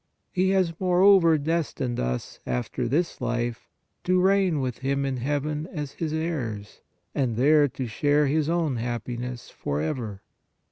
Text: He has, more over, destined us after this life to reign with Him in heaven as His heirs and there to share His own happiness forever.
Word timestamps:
He 0.31 0.49
has, 0.49 0.79
more 0.79 1.01
over, 1.01 1.37
destined 1.37 1.99
us 1.99 2.39
after 2.47 2.87
this 2.87 3.21
life 3.21 3.67
to 4.03 4.19
reign 4.19 4.59
with 4.59 4.79
Him 4.79 5.05
in 5.05 5.17
heaven 5.17 5.67
as 5.67 5.91
His 5.91 6.11
heirs 6.11 6.81
and 7.13 7.35
there 7.35 7.67
to 7.67 7.85
share 7.85 8.25
His 8.25 8.49
own 8.49 8.77
happiness 8.77 9.51
forever. 9.51 10.23